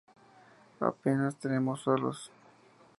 Apenas 0.79 1.35
tenemos 1.37 1.81
solos. 1.83 2.31